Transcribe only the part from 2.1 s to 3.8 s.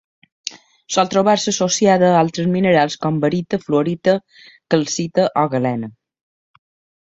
a altres minerals com: barita,